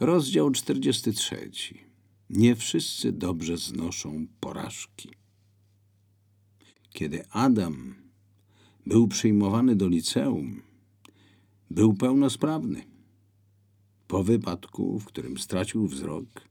[0.00, 1.50] Rozdział 43.
[2.30, 5.10] Nie wszyscy dobrze znoszą porażki.
[6.90, 7.94] Kiedy Adam
[8.86, 10.62] był przyjmowany do liceum,
[11.70, 12.84] był pełnosprawny.
[14.08, 16.48] Po wypadku, w którym stracił wzrok,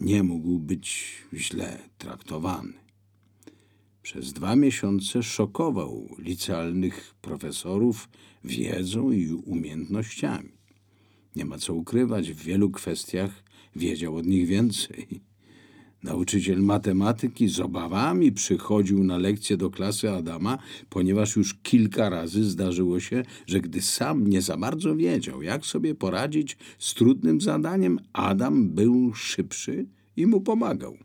[0.00, 2.72] nie mógł być źle traktowany.
[4.02, 8.08] Przez dwa miesiące szokował licealnych profesorów
[8.44, 10.63] wiedzą i umiejętnościami.
[11.36, 13.44] Nie ma co ukrywać, w wielu kwestiach
[13.76, 15.20] wiedział od nich więcej.
[16.02, 20.58] Nauczyciel matematyki z obawami przychodził na lekcję do klasy Adama,
[20.88, 25.94] ponieważ już kilka razy zdarzyło się, że gdy sam nie za bardzo wiedział, jak sobie
[25.94, 30.96] poradzić z trudnym zadaniem, Adam był szybszy i mu pomagał.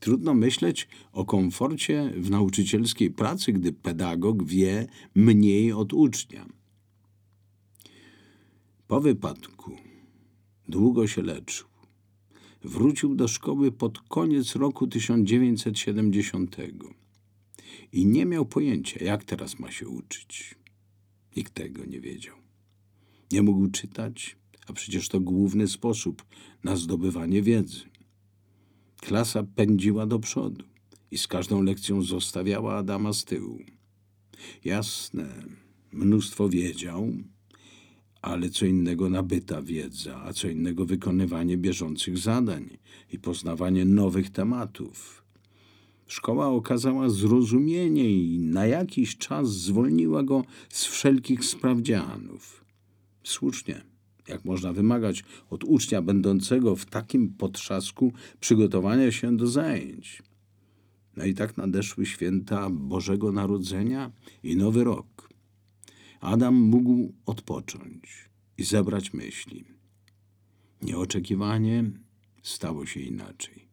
[0.00, 6.57] Trudno myśleć o komforcie w nauczycielskiej pracy, gdy pedagog wie mniej od ucznia.
[8.88, 9.76] Po wypadku
[10.68, 11.66] długo się leczył.
[12.64, 16.56] Wrócił do szkoły pod koniec roku 1970
[17.92, 20.54] i nie miał pojęcia, jak teraz ma się uczyć.
[21.36, 22.36] Nikt tego nie wiedział.
[23.32, 26.24] Nie mógł czytać, a przecież to główny sposób
[26.64, 27.80] na zdobywanie wiedzy.
[28.96, 30.64] Klasa pędziła do przodu
[31.10, 33.58] i z każdą lekcją zostawiała Adama z tyłu.
[34.64, 35.44] Jasne,
[35.92, 37.12] mnóstwo wiedział,
[38.22, 42.78] ale co innego nabyta wiedza, a co innego wykonywanie bieżących zadań
[43.12, 45.24] i poznawanie nowych tematów.
[46.06, 52.64] Szkoła okazała zrozumienie i na jakiś czas zwolniła go z wszelkich sprawdzianów.
[53.24, 53.82] Słusznie,
[54.28, 60.22] jak można wymagać od ucznia będącego w takim potrzasku przygotowania się do zajęć.
[61.16, 64.10] No i tak nadeszły święta Bożego Narodzenia
[64.42, 65.27] i Nowy Rok.
[66.20, 69.64] Adam mógł odpocząć i zebrać myśli.
[70.82, 71.90] Nieoczekiwanie
[72.42, 73.68] stało się inaczej.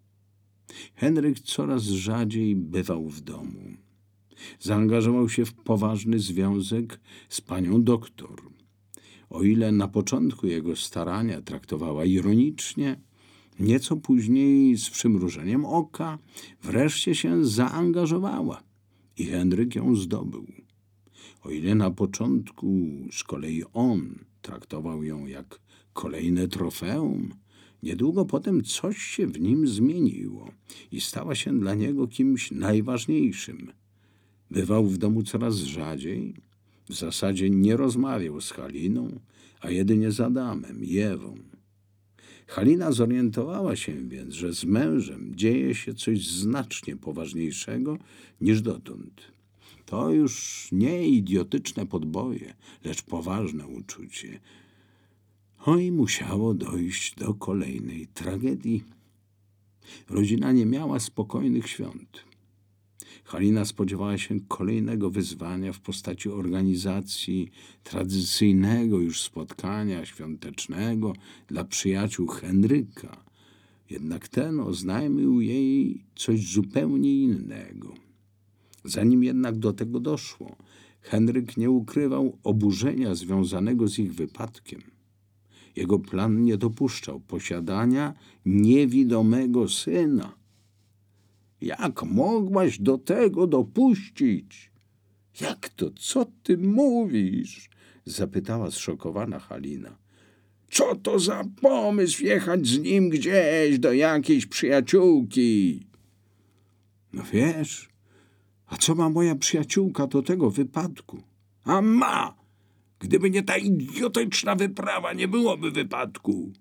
[0.95, 3.61] Henryk coraz rzadziej bywał w domu.
[4.59, 6.99] Zaangażował się w poważny związek
[7.29, 8.41] z panią doktor.
[9.29, 13.01] O ile na początku jego starania traktowała ironicznie,
[13.59, 16.19] nieco później z przymrużeniem oka
[16.63, 18.63] wreszcie się zaangażowała
[19.17, 20.64] i Henryk ją zdobył.
[21.45, 22.67] O ile na początku
[23.11, 25.59] z kolei on traktował ją jak
[25.93, 27.33] kolejne trofeum,
[27.83, 30.51] niedługo potem coś się w nim zmieniło
[30.91, 33.71] i stała się dla niego kimś najważniejszym.
[34.51, 36.35] Bywał w domu coraz rzadziej,
[36.89, 39.19] w zasadzie nie rozmawiał z Haliną,
[39.61, 41.37] a jedynie z Adamem i Ewą.
[42.47, 47.97] Halina zorientowała się więc, że z mężem dzieje się coś znacznie poważniejszego
[48.41, 49.34] niż dotąd.
[49.85, 52.53] To już nie idiotyczne podboje,
[52.83, 54.39] lecz poważne uczucie.
[55.65, 58.83] Oj, musiało dojść do kolejnej tragedii.
[60.09, 62.25] Rodzina nie miała spokojnych świąt.
[63.23, 67.51] Halina spodziewała się kolejnego wyzwania w postaci organizacji
[67.83, 71.13] tradycyjnego już spotkania świątecznego
[71.47, 73.25] dla przyjaciół Henryka.
[73.89, 78.04] Jednak ten oznajmił jej coś zupełnie innego.
[78.85, 80.55] Zanim jednak do tego doszło,
[81.01, 84.81] Henryk nie ukrywał oburzenia związanego z ich wypadkiem.
[85.75, 88.13] Jego plan nie dopuszczał posiadania
[88.45, 90.35] niewidomego syna.
[91.61, 94.71] Jak mogłaś do tego dopuścić?
[95.41, 95.91] Jak to?
[95.91, 97.69] Co ty mówisz?
[98.05, 99.97] zapytała zszokowana Halina.
[100.71, 105.85] Co to za pomysł jechać z nim gdzieś do jakiejś przyjaciółki?
[107.13, 107.89] No wiesz,
[108.67, 111.23] a co ma moja przyjaciółka do tego wypadku?
[111.63, 112.35] A ma!
[112.99, 116.53] Gdyby nie ta idiotyczna wyprawa, nie byłoby wypadku.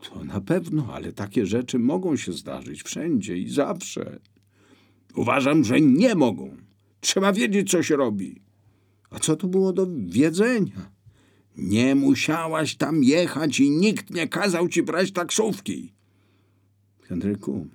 [0.00, 4.18] To na pewno, ale takie rzeczy mogą się zdarzyć wszędzie i zawsze.
[5.14, 6.56] Uważam, że nie mogą.
[7.00, 8.40] Trzeba wiedzieć, co się robi.
[9.10, 10.90] A co to było do wiedzenia?
[11.56, 15.92] Nie musiałaś tam jechać i nikt nie kazał ci brać taksówki.
[17.02, 17.66] Henryku,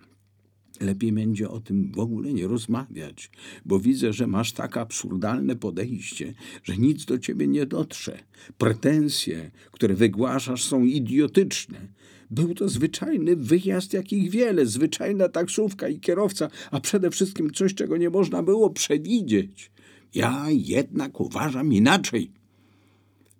[0.84, 3.32] Lepiej będzie o tym w ogóle nie rozmawiać,
[3.66, 6.34] bo widzę, że masz tak absurdalne podejście,
[6.64, 8.20] że nic do ciebie nie dotrze.
[8.58, 11.88] Pretensje, które wygłaszasz, są idiotyczne.
[12.32, 17.98] Był to zwyczajny wyjazd, jakich wiele, zwyczajna taksówka i kierowca, a przede wszystkim coś, czego
[17.98, 19.72] nie można było przewidzieć.
[20.16, 22.32] Ja jednak uważam inaczej.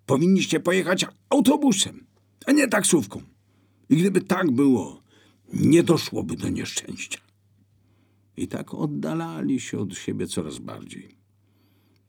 [0.06, 2.06] Powinniście pojechać autobusem,
[2.46, 3.22] a nie taksówką.
[3.90, 5.02] I gdyby tak było,
[5.52, 7.23] nie doszłoby do nieszczęścia.
[8.36, 11.16] I tak oddalali się od siebie coraz bardziej.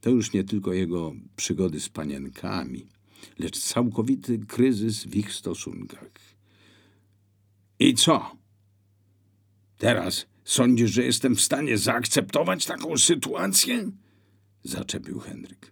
[0.02, 2.88] To już nie tylko jego przygody z panienkami,
[3.40, 6.12] lecz całkowity kryzys w ich stosunkach.
[7.80, 8.32] I co?
[9.78, 13.92] Teraz sądzisz, że jestem w stanie zaakceptować taką sytuację?
[14.64, 15.72] Zaczepił Henryk.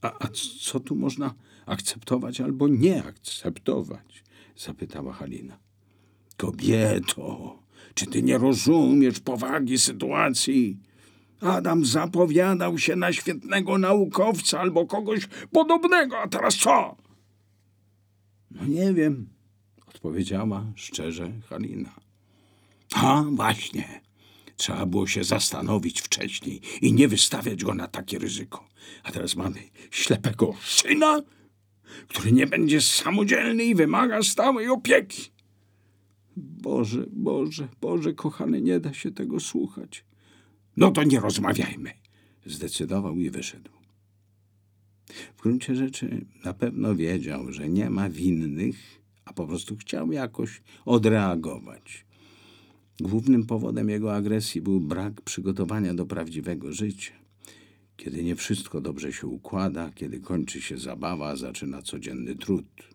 [0.00, 0.28] A, a
[0.62, 1.34] co tu można
[1.66, 4.24] akceptować albo nie akceptować?
[4.56, 5.58] Zapytała Halina.
[6.36, 7.58] Kobieto,
[7.94, 10.78] czy ty nie rozumiesz powagi sytuacji?
[11.40, 16.96] Adam zapowiadał się na świetnego naukowca albo kogoś podobnego, a teraz co?
[18.50, 19.28] No nie wiem,
[19.86, 21.94] odpowiedziała szczerze Halina.
[22.94, 24.04] A właśnie.
[24.56, 28.68] Trzeba było się zastanowić wcześniej i nie wystawiać go na takie ryzyko.
[29.02, 31.22] A teraz mamy ślepego syna,
[32.08, 35.33] który nie będzie samodzielny i wymaga stałej opieki.
[36.64, 40.04] Boże, Boże, Boże, kochany, nie da się tego słuchać.
[40.76, 41.90] No to nie rozmawiajmy,
[42.46, 43.70] zdecydował i wyszedł.
[45.36, 48.76] W gruncie rzeczy na pewno wiedział, że nie ma winnych,
[49.24, 52.06] a po prostu chciał jakoś odreagować.
[53.00, 57.12] Głównym powodem jego agresji był brak przygotowania do prawdziwego życia.
[57.96, 62.93] Kiedy nie wszystko dobrze się układa, kiedy kończy się zabawa, zaczyna codzienny trud.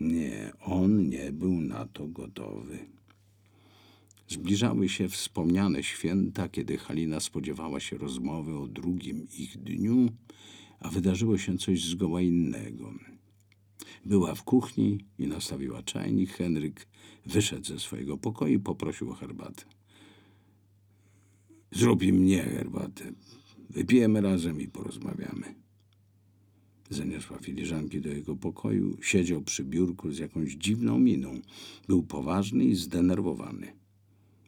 [0.00, 2.78] Nie, on nie był na to gotowy.
[4.28, 10.08] Zbliżały się wspomniane święta, kiedy Halina spodziewała się rozmowy o drugim ich dniu,
[10.80, 12.92] a wydarzyło się coś zgoła innego.
[14.04, 16.30] Była w kuchni i nastawiła czajnik.
[16.30, 16.86] Henryk
[17.26, 19.64] wyszedł ze swojego pokoju i poprosił o herbatę.
[21.72, 23.12] Zrób mnie herbatę.
[23.70, 25.59] Wypijemy razem i porozmawiamy.
[26.90, 28.96] Zaniosła filiżanki do jego pokoju.
[29.02, 31.40] Siedział przy biurku z jakąś dziwną miną.
[31.88, 33.72] Był poważny i zdenerwowany.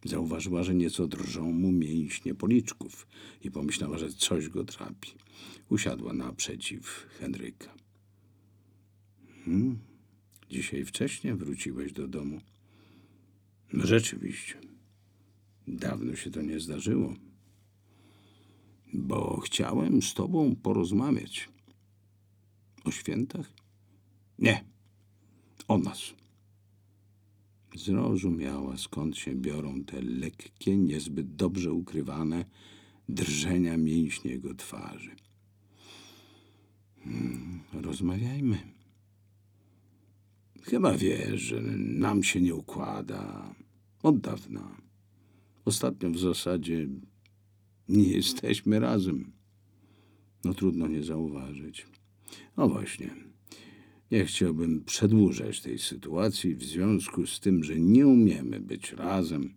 [0.04, 3.06] Zauważyła, że nieco drżą mu mięśnie policzków
[3.44, 5.10] i pomyślała, że coś go trapi.
[5.68, 7.74] Usiadła naprzeciw Henryka.
[9.44, 9.78] Hmm,
[10.50, 12.40] dzisiaj wcześnie wróciłeś do domu.
[13.72, 14.54] No rzeczywiście.
[15.68, 17.14] Dawno się to nie zdarzyło.
[18.92, 21.51] Bo chciałem z tobą porozmawiać.
[22.84, 23.52] O świętach?
[24.38, 24.64] Nie.
[25.69, 26.14] O nas.
[27.76, 32.44] Zrozumiała, skąd się biorą te lekkie, niezbyt dobrze ukrywane
[33.08, 35.11] drżenia mięśni jego twarzy.
[37.05, 38.58] Hmm, rozmawiajmy.
[40.62, 43.55] Chyba wiesz, że nam się nie układa.
[44.02, 44.76] Od dawna.
[45.64, 46.88] Ostatnio w zasadzie
[47.88, 49.32] nie jesteśmy razem.
[50.44, 51.87] No trudno nie zauważyć.
[52.56, 53.11] No właśnie.
[54.11, 59.55] Nie chciałbym przedłużać tej sytuacji w związku z tym, że nie umiemy być razem.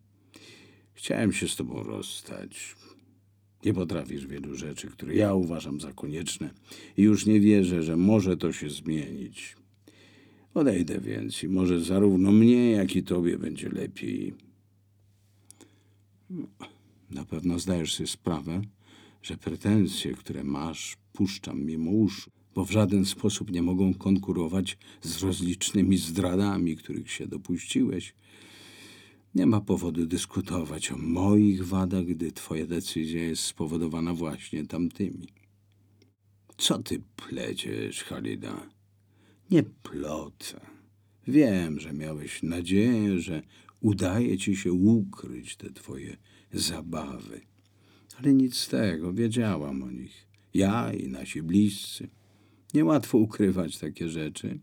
[0.94, 2.76] Chciałem się z tobą rozstać.
[3.66, 6.54] Nie potrafisz wielu rzeczy, które ja uważam za konieczne
[6.98, 9.56] i już nie wierzę, że może to się zmienić.
[10.54, 14.34] Odejdę więc i może zarówno mnie, jak i tobie będzie lepiej.
[17.10, 18.62] Na pewno zdajesz sobie sprawę,
[19.22, 25.24] że pretensje, które masz, puszczam mimo uszu, bo w żaden sposób nie mogą konkurować z
[25.24, 28.14] rozlicznymi zdradami, których się dopuściłeś.
[29.36, 35.28] Nie ma powodu dyskutować o moich wadach, gdy twoja decyzja jest spowodowana właśnie tamtymi.
[36.58, 38.70] Co ty pleciesz, Halida?
[39.52, 40.62] Nie plotę.
[41.28, 43.42] Wiem, że miałeś nadzieję, że
[43.82, 46.18] udaje ci się ukryć te twoje
[46.54, 47.42] zabawy.
[48.20, 50.28] Ale nic z tego, wiedziałam o nich.
[50.54, 52.08] Ja i nasi bliscy.
[52.76, 54.60] Niełatwo ukrywać takie rzeczy.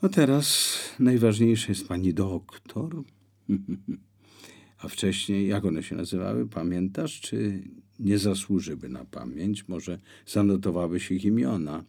[0.00, 3.02] A teraz najważniejsza jest pani doktor.
[4.78, 7.62] A wcześniej, jak one się nazywały, pamiętasz, czy
[7.98, 9.68] nie zasłużyły na pamięć?
[9.68, 11.84] Może zanotowałyś ich imiona?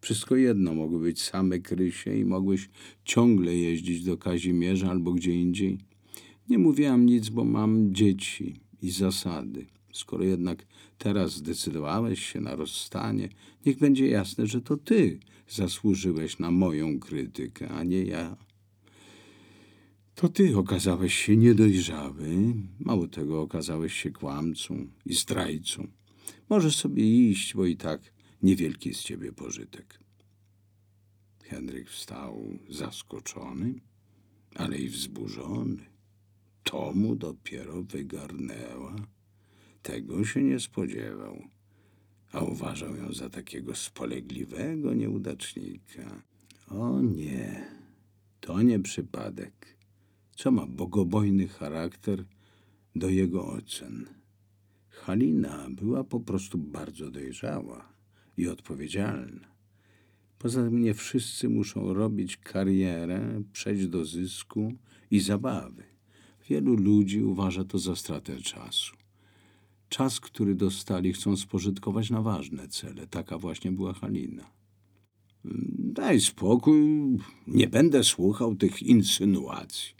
[0.00, 2.68] Wszystko jedno, mogły być same Krysie i mogłeś
[3.04, 5.78] ciągle jeździć do Kazimierza albo gdzie indziej.
[6.48, 9.66] Nie mówiłam nic, bo mam dzieci i zasady.
[9.92, 10.66] Skoro jednak
[10.98, 13.28] teraz zdecydowałeś się na rozstanie,
[13.66, 18.36] niech będzie jasne, że to ty zasłużyłeś na moją krytykę, a nie ja.
[20.14, 25.88] To ty okazałeś się niedojrzawy, mało tego okazałeś się kłamcą i zdrajcą.
[26.48, 30.00] Możesz sobie iść, bo i tak niewielki z ciebie pożytek.
[31.44, 33.80] Henryk wstał zaskoczony,
[34.54, 35.90] ale i wzburzony.
[36.64, 38.96] To mu dopiero wygarnęła.
[39.82, 41.42] Tego się nie spodziewał,
[42.32, 46.22] a uważał ją za takiego spolegliwego nieudacznika.
[46.68, 47.66] O nie,
[48.40, 49.76] to nie przypadek.
[50.36, 52.24] Co ma bogobojny charakter
[52.96, 54.06] do jego ocen?
[54.88, 57.92] Halina była po prostu bardzo dojrzała
[58.36, 59.50] i odpowiedzialna.
[60.38, 64.72] Poza tym nie wszyscy muszą robić karierę, przejść do zysku
[65.10, 65.82] i zabawy.
[66.48, 68.96] Wielu ludzi uważa to za stratę czasu.
[69.90, 73.06] Czas, który dostali, chcą spożytkować na ważne cele.
[73.06, 74.50] Taka właśnie była Halina.
[75.78, 76.80] Daj spokój,
[77.46, 79.94] nie będę słuchał tych insynuacji.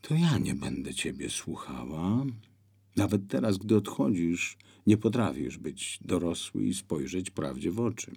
[0.00, 2.26] To ja nie będę ciebie słuchała.
[2.96, 8.12] Nawet teraz, gdy odchodzisz, nie potrafisz być dorosły i spojrzeć prawdzie w oczy.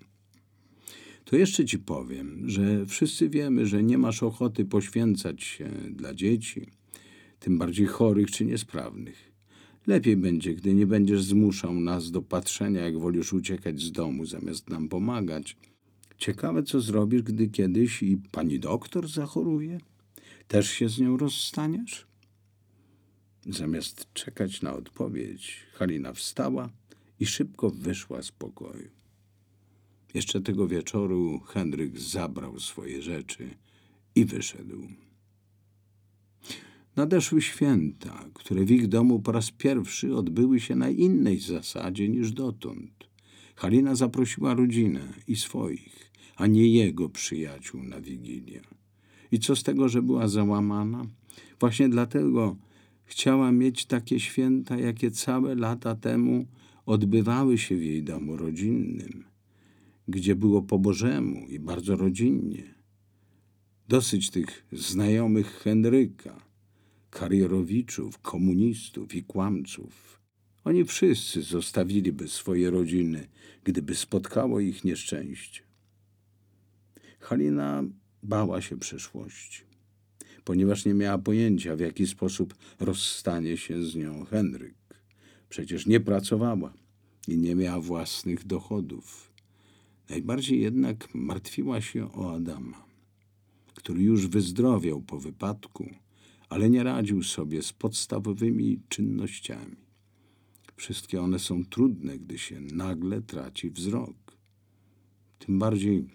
[1.26, 6.68] To jeszcze ci powiem, że wszyscy wiemy, że nie masz ochoty poświęcać się dla dzieci,
[7.40, 9.31] tym bardziej chorych czy niesprawnych.
[9.88, 14.70] Lepiej będzie, gdy nie będziesz zmuszał nas do patrzenia, jak wolisz uciekać z domu, zamiast
[14.70, 15.58] nam pomagać.
[16.18, 19.78] Ciekawe, co zrobisz, gdy kiedyś i pani doktor zachoruje?
[20.48, 22.08] Też się z nią rozstaniesz?
[23.46, 26.70] Zamiast czekać na odpowiedź, Halina wstała
[27.20, 28.90] i szybko wyszła z pokoju.
[30.14, 33.50] Jeszcze tego wieczoru Henryk zabrał swoje rzeczy
[34.16, 34.88] i wyszedł.
[36.96, 42.32] Nadeszły święta, które w ich domu po raz pierwszy odbyły się na innej zasadzie niż
[42.32, 42.92] dotąd.
[43.56, 48.62] Halina zaprosiła rodzinę i swoich, a nie jego przyjaciół na Wigilię.
[49.32, 51.06] I co z tego, że była załamana?
[51.60, 52.56] Właśnie dlatego
[53.04, 56.46] chciała mieć takie święta, jakie całe lata temu
[56.86, 59.24] odbywały się w jej domu rodzinnym,
[60.08, 62.76] gdzie było po Bożemu i bardzo rodzinnie.
[63.88, 66.51] Dosyć tych znajomych Henryka,
[67.12, 70.22] karierowiczów, komunistów i kłamców.
[70.64, 73.28] Oni wszyscy zostawiliby swoje rodziny,
[73.64, 75.62] gdyby spotkało ich nieszczęście.
[77.20, 77.84] Halina
[78.24, 79.64] bała się przeszłości,
[80.44, 84.76] ponieważ nie miała pojęcia, w jaki sposób rozstanie się z nią Henryk.
[85.50, 86.74] Przecież nie pracowała
[87.28, 89.32] i nie miała własnych dochodów.
[90.10, 92.86] Najbardziej jednak martwiła się o Adama,
[93.76, 95.90] który już wyzdrowiał po wypadku,
[96.52, 99.76] ale nie radził sobie z podstawowymi czynnościami.
[100.76, 104.38] Wszystkie one są trudne, gdy się nagle traci wzrok.
[105.40, 106.08] Tym bardziej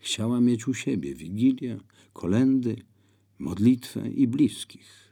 [0.00, 1.78] chciała mieć u siebie wigilię,
[2.12, 2.76] kolendy,
[3.38, 5.07] modlitwę i bliskich.